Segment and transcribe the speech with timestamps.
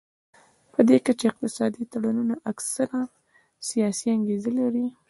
[0.71, 3.01] پدې کچه اقتصادي تړونونه اکثره
[3.69, 4.85] سیاسي انګیزه لري